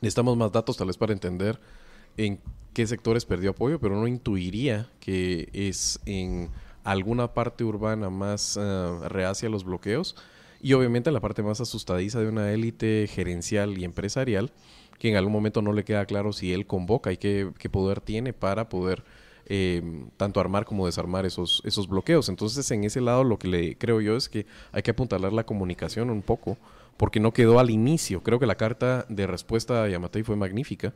necesitamos 0.00 0.36
más 0.36 0.52
datos 0.52 0.76
tal 0.76 0.86
vez 0.86 0.96
para 0.96 1.12
entender 1.12 1.58
en 2.16 2.40
qué 2.72 2.86
sectores 2.86 3.24
perdió 3.24 3.50
apoyo, 3.50 3.80
pero 3.80 3.96
no 3.96 4.06
intuiría 4.06 4.88
que 5.00 5.48
es 5.52 6.00
en 6.06 6.50
alguna 6.90 7.34
parte 7.34 7.64
urbana 7.64 8.08
más 8.10 8.56
uh, 8.56 9.06
reacia 9.08 9.48
a 9.48 9.50
los 9.50 9.64
bloqueos 9.64 10.16
y 10.60 10.72
obviamente 10.72 11.10
la 11.10 11.20
parte 11.20 11.42
más 11.42 11.60
asustadiza 11.60 12.20
de 12.20 12.28
una 12.28 12.50
élite 12.52 13.06
gerencial 13.08 13.78
y 13.78 13.84
empresarial 13.84 14.50
que 14.98 15.10
en 15.10 15.16
algún 15.16 15.32
momento 15.32 15.62
no 15.62 15.72
le 15.72 15.84
queda 15.84 16.06
claro 16.06 16.32
si 16.32 16.52
él 16.52 16.66
convoca 16.66 17.12
y 17.12 17.18
qué, 17.18 17.52
poder 17.70 18.00
tiene 18.00 18.32
para 18.32 18.68
poder 18.68 19.04
eh, 19.46 19.82
tanto 20.16 20.40
armar 20.40 20.64
como 20.64 20.86
desarmar 20.86 21.24
esos, 21.24 21.62
esos 21.64 21.88
bloqueos. 21.88 22.28
Entonces 22.28 22.68
en 22.70 22.84
ese 22.84 23.00
lado 23.00 23.22
lo 23.22 23.38
que 23.38 23.48
le 23.48 23.76
creo 23.76 24.00
yo 24.00 24.16
es 24.16 24.28
que 24.28 24.46
hay 24.72 24.82
que 24.82 24.90
apuntalar 24.90 25.32
la 25.32 25.44
comunicación 25.44 26.10
un 26.10 26.22
poco 26.22 26.56
porque 26.96 27.20
no 27.20 27.32
quedó 27.32 27.60
al 27.60 27.70
inicio. 27.70 28.22
Creo 28.22 28.40
que 28.40 28.46
la 28.46 28.56
carta 28.56 29.04
de 29.08 29.26
respuesta 29.26 29.84
a 29.84 29.88
Yamatei 29.88 30.22
fue 30.22 30.36
magnífica 30.36 30.94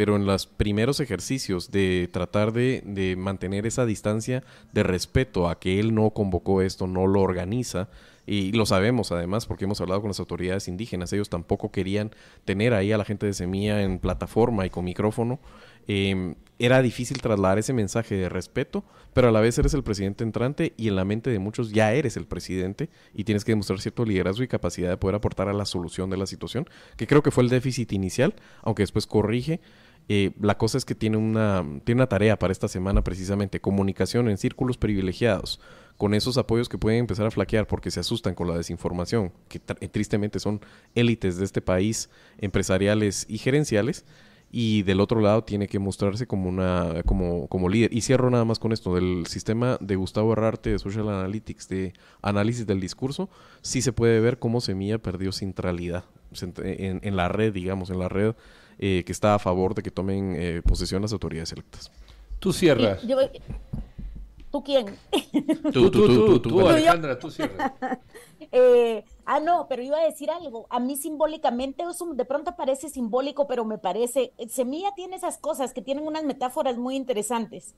pero 0.00 0.16
en 0.16 0.24
los 0.24 0.46
primeros 0.46 0.98
ejercicios 1.00 1.70
de 1.70 2.08
tratar 2.10 2.54
de, 2.54 3.16
mantener 3.18 3.66
esa 3.66 3.84
distancia 3.84 4.42
de 4.72 4.82
respeto 4.82 5.46
a 5.46 5.60
que 5.60 5.78
él 5.78 5.94
no 5.94 6.08
convocó 6.12 6.62
esto, 6.62 6.86
no 6.86 7.06
lo 7.06 7.20
organiza, 7.20 7.90
y 8.26 8.52
lo 8.52 8.64
sabemos 8.64 9.12
además 9.12 9.44
porque 9.44 9.66
hemos 9.66 9.78
hablado 9.82 10.00
con 10.00 10.08
las 10.08 10.18
autoridades 10.18 10.68
indígenas, 10.68 11.12
ellos 11.12 11.28
tampoco 11.28 11.70
querían 11.70 12.12
tener 12.46 12.72
ahí 12.72 12.92
a 12.92 12.96
la 12.96 13.04
gente 13.04 13.26
de 13.26 13.34
Semilla 13.34 13.82
en 13.82 13.98
plataforma 13.98 14.64
y 14.64 14.70
con 14.70 14.86
micrófono. 14.86 15.38
Em, 15.86 16.34
era 16.58 16.80
difícil 16.80 17.20
trasladar 17.20 17.58
ese 17.58 17.72
mensaje 17.72 18.14
de 18.14 18.28
respeto, 18.28 18.84
pero 19.12 19.28
a 19.28 19.32
la 19.32 19.40
vez 19.40 19.58
eres 19.58 19.74
el 19.74 19.82
presidente 19.82 20.24
entrante 20.24 20.72
y 20.76 20.88
en 20.88 20.96
la 20.96 21.04
mente 21.04 21.28
de 21.28 21.38
muchos 21.38 21.72
ya 21.72 21.92
eres 21.92 22.16
el 22.16 22.26
presidente 22.26 22.88
y 23.12 23.24
tienes 23.24 23.44
que 23.44 23.52
demostrar 23.52 23.80
cierto 23.80 24.04
liderazgo 24.04 24.44
y 24.44 24.48
capacidad 24.48 24.88
de 24.88 24.96
poder 24.96 25.16
aportar 25.16 25.48
a 25.48 25.52
la 25.52 25.64
solución 25.64 26.08
de 26.08 26.16
la 26.16 26.26
situación, 26.26 26.68
que 26.96 27.06
creo 27.06 27.22
que 27.22 27.30
fue 27.30 27.44
el 27.44 27.50
déficit 27.50 27.92
inicial, 27.92 28.34
aunque 28.62 28.82
después 28.82 29.06
corrige 29.06 29.60
eh, 30.08 30.32
la 30.40 30.58
cosa 30.58 30.78
es 30.78 30.84
que 30.84 30.94
tiene 30.94 31.16
una, 31.16 31.64
tiene 31.84 32.00
una 32.00 32.08
tarea 32.08 32.38
para 32.38 32.52
esta 32.52 32.68
semana 32.68 33.02
precisamente, 33.04 33.60
comunicación 33.60 34.28
en 34.28 34.38
círculos 34.38 34.76
privilegiados, 34.76 35.60
con 35.96 36.14
esos 36.14 36.38
apoyos 36.38 36.68
que 36.68 36.78
pueden 36.78 37.00
empezar 37.00 37.26
a 37.26 37.30
flaquear 37.30 37.66
porque 37.66 37.90
se 37.90 38.00
asustan 38.00 38.34
con 38.34 38.48
la 38.48 38.56
desinformación, 38.56 39.32
que 39.48 39.60
eh, 39.80 39.88
tristemente 39.88 40.40
son 40.40 40.60
élites 40.94 41.36
de 41.36 41.44
este 41.44 41.60
país, 41.60 42.10
empresariales 42.38 43.26
y 43.28 43.38
gerenciales, 43.38 44.04
y 44.52 44.82
del 44.82 45.00
otro 45.00 45.20
lado 45.20 45.44
tiene 45.44 45.68
que 45.68 45.78
mostrarse 45.78 46.26
como 46.26 46.48
una 46.48 47.02
como, 47.06 47.46
como 47.46 47.68
líder. 47.68 47.94
Y 47.94 48.00
cierro 48.00 48.30
nada 48.30 48.44
más 48.44 48.58
con 48.58 48.72
esto, 48.72 48.94
del 48.94 49.26
sistema 49.26 49.78
de 49.80 49.94
Gustavo 49.94 50.32
Herrarte 50.32 50.70
de 50.70 50.78
Social 50.78 51.08
Analytics, 51.08 51.68
de 51.68 51.92
análisis 52.20 52.66
del 52.66 52.80
discurso, 52.80 53.30
sí 53.62 53.80
se 53.80 53.92
puede 53.92 54.18
ver 54.20 54.38
cómo 54.38 54.60
Semilla 54.60 54.98
perdió 54.98 55.30
centralidad 55.30 56.04
en, 56.64 57.00
en 57.02 57.16
la 57.16 57.28
red, 57.28 57.52
digamos, 57.52 57.90
en 57.90 58.00
la 58.00 58.08
red 58.08 58.34
eh, 58.82 59.04
que 59.04 59.12
está 59.12 59.34
a 59.34 59.38
favor 59.38 59.74
de 59.74 59.82
que 59.82 59.90
tomen 59.90 60.34
eh, 60.38 60.62
posesión 60.64 61.02
las 61.02 61.12
autoridades 61.12 61.52
electas. 61.52 61.90
Tú 62.38 62.50
cierras. 62.50 63.02
¿Tú 64.50 64.64
quién? 64.64 64.86
Tú, 65.72 65.90
tú, 65.90 66.06
tú, 66.08 66.40
tú, 66.40 66.66
Alejandra, 66.66 67.18
tú 67.18 67.30
cierras. 67.30 67.72
Eh, 68.52 69.04
ah, 69.26 69.38
no, 69.38 69.66
pero 69.68 69.80
iba 69.80 69.98
a 69.98 70.04
decir 70.04 70.28
algo. 70.28 70.66
A 70.70 70.80
mí 70.80 70.96
simbólicamente, 70.96 71.84
eso 71.88 72.06
de 72.14 72.24
pronto 72.24 72.56
parece 72.56 72.88
simbólico, 72.88 73.46
pero 73.46 73.64
me 73.64 73.78
parece, 73.78 74.32
Semilla 74.48 74.90
tiene 74.96 75.14
esas 75.14 75.38
cosas 75.38 75.72
que 75.72 75.82
tienen 75.82 76.04
unas 76.04 76.24
metáforas 76.24 76.76
muy 76.76 76.96
interesantes. 76.96 77.76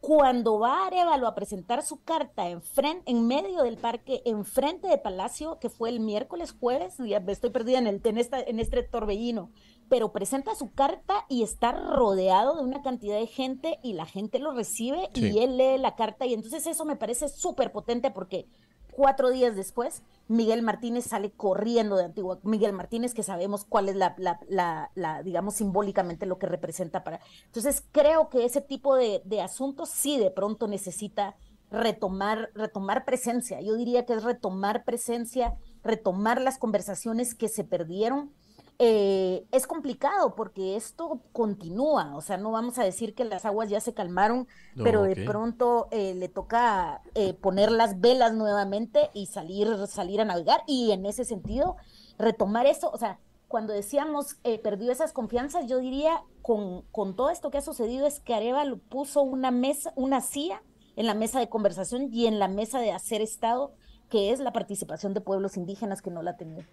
Cuando 0.00 0.58
va 0.58 0.86
Arevalo 0.86 1.26
a 1.26 1.34
presentar 1.34 1.82
su 1.82 2.02
carta 2.02 2.50
en, 2.50 2.60
frente, 2.60 3.10
en 3.10 3.26
medio 3.26 3.62
del 3.62 3.78
parque, 3.78 4.20
enfrente 4.26 4.86
de 4.88 4.98
Palacio, 4.98 5.58
que 5.60 5.70
fue 5.70 5.88
el 5.88 6.00
miércoles, 6.00 6.54
jueves, 6.60 6.96
ya 6.98 7.24
estoy 7.28 7.48
perdida 7.48 7.78
en, 7.78 7.86
el, 7.86 8.02
en, 8.04 8.18
en 8.18 8.60
este 8.60 8.82
torbellino, 8.82 9.50
pero 9.88 10.12
presenta 10.12 10.54
su 10.54 10.72
carta 10.72 11.24
y 11.28 11.42
está 11.42 11.72
rodeado 11.72 12.56
de 12.56 12.62
una 12.62 12.82
cantidad 12.82 13.18
de 13.18 13.26
gente 13.26 13.78
y 13.82 13.92
la 13.92 14.06
gente 14.06 14.38
lo 14.38 14.52
recibe 14.52 15.10
y 15.14 15.38
él 15.38 15.56
lee 15.56 15.78
la 15.78 15.96
carta 15.96 16.26
y 16.26 16.34
entonces 16.34 16.66
eso 16.66 16.84
me 16.84 16.96
parece 16.96 17.28
súper 17.28 17.72
potente 17.72 18.10
porque 18.10 18.46
cuatro 18.90 19.30
días 19.30 19.54
después 19.54 20.02
Miguel 20.28 20.62
Martínez 20.62 21.04
sale 21.04 21.30
corriendo 21.30 21.96
de 21.96 22.04
Antigua. 22.04 22.40
Miguel 22.42 22.72
Martínez 22.72 23.14
que 23.14 23.22
sabemos 23.22 23.64
cuál 23.64 23.88
es 23.88 23.96
la, 23.96 24.16
la, 24.18 25.22
digamos, 25.22 25.54
simbólicamente 25.54 26.26
lo 26.26 26.38
que 26.38 26.46
representa 26.46 27.04
para... 27.04 27.20
Entonces 27.44 27.84
creo 27.92 28.28
que 28.28 28.44
ese 28.44 28.60
tipo 28.60 28.96
de, 28.96 29.22
de 29.24 29.40
asuntos 29.40 29.90
sí 29.90 30.18
de 30.18 30.30
pronto 30.30 30.66
necesita 30.66 31.36
retomar, 31.70 32.50
retomar 32.54 33.04
presencia. 33.04 33.60
Yo 33.60 33.74
diría 33.74 34.06
que 34.06 34.14
es 34.14 34.24
retomar 34.24 34.84
presencia, 34.84 35.54
retomar 35.82 36.40
las 36.40 36.58
conversaciones 36.58 37.34
que 37.34 37.48
se 37.48 37.64
perdieron 37.64 38.32
eh, 38.78 39.46
es 39.52 39.66
complicado 39.66 40.34
porque 40.34 40.76
esto 40.76 41.22
continúa, 41.32 42.14
o 42.14 42.20
sea, 42.20 42.36
no 42.36 42.50
vamos 42.50 42.78
a 42.78 42.84
decir 42.84 43.14
que 43.14 43.24
las 43.24 43.46
aguas 43.46 43.70
ya 43.70 43.80
se 43.80 43.94
calmaron, 43.94 44.46
pero 44.76 45.02
de 45.02 45.24
pronto 45.24 45.88
eh, 45.90 46.14
le 46.14 46.28
toca 46.28 47.00
eh, 47.14 47.32
poner 47.32 47.72
las 47.72 48.00
velas 48.00 48.34
nuevamente 48.34 49.08
y 49.14 49.26
salir, 49.26 49.86
salir 49.86 50.20
a 50.20 50.26
navegar 50.26 50.62
y 50.66 50.92
en 50.92 51.06
ese 51.06 51.24
sentido 51.24 51.76
retomar 52.18 52.66
eso, 52.66 52.90
o 52.90 52.98
sea, 52.98 53.18
cuando 53.48 53.72
decíamos 53.72 54.36
perdió 54.62 54.92
esas 54.92 55.12
confianzas, 55.12 55.66
yo 55.66 55.78
diría 55.78 56.22
con, 56.42 56.82
con 56.92 57.16
todo 57.16 57.30
esto 57.30 57.50
que 57.50 57.58
ha 57.58 57.62
sucedido 57.62 58.06
es 58.06 58.20
que 58.20 58.34
Arevalo 58.34 58.78
puso 58.78 59.22
una 59.22 59.50
mesa, 59.50 59.92
una 59.96 60.20
silla 60.20 60.62
en 60.96 61.06
la 61.06 61.14
mesa 61.14 61.38
de 61.38 61.48
conversación 61.48 62.12
y 62.12 62.26
en 62.26 62.38
la 62.38 62.48
mesa 62.48 62.80
de 62.80 62.92
hacer 62.92 63.22
Estado, 63.22 63.72
que 64.10 64.32
es 64.32 64.40
la 64.40 64.52
participación 64.52 65.14
de 65.14 65.20
pueblos 65.20 65.56
indígenas 65.56 66.02
que 66.02 66.10
no 66.10 66.22
la 66.22 66.36
tenían. 66.36 66.66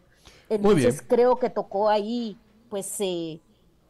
Entonces 0.49 1.03
creo 1.07 1.37
que 1.37 1.49
tocó 1.49 1.89
ahí, 1.89 2.37
pues, 2.69 2.99
eh, 2.99 3.39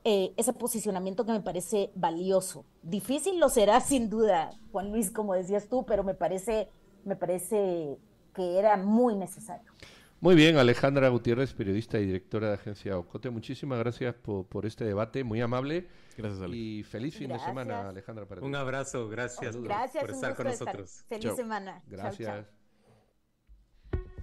eh, 0.05 0.33
ese 0.35 0.53
posicionamiento 0.53 1.25
que 1.25 1.31
me 1.31 1.41
parece 1.41 1.91
valioso. 1.95 2.65
Difícil 2.81 3.39
lo 3.39 3.49
será 3.49 3.79
sin 3.81 4.09
duda, 4.09 4.51
Juan 4.71 4.91
Luis, 4.91 5.11
como 5.11 5.33
decías 5.33 5.67
tú, 5.67 5.85
pero 5.85 6.03
me 6.03 6.13
parece, 6.13 6.67
me 7.05 7.15
parece 7.15 7.97
que 8.33 8.59
era 8.59 8.77
muy 8.77 9.15
necesario. 9.15 9.71
Muy 10.19 10.35
bien, 10.35 10.57
Alejandra 10.57 11.09
Gutiérrez, 11.09 11.53
periodista 11.53 11.99
y 11.99 12.05
directora 12.05 12.47
de 12.47 12.53
agencia 12.53 12.97
Ocote, 12.97 13.29
muchísimas 13.29 13.77
gracias 13.79 14.15
por, 14.15 14.65
este 14.65 14.85
debate, 14.85 15.25
muy 15.25 15.41
amable. 15.41 15.89
Gracias, 16.17 16.41
Ale. 16.41 16.55
Y 16.55 16.83
feliz 16.83 17.17
fin 17.17 17.27
de 17.27 17.39
semana, 17.39 17.89
Alejandra. 17.89 18.25
Un 18.41 18.55
abrazo, 18.55 19.09
gracias, 19.09 19.57
por 19.57 20.11
estar 20.11 20.35
con 20.35 20.47
nosotros. 20.47 21.03
Feliz 21.09 21.35
semana. 21.35 21.83
Gracias. 21.87 22.62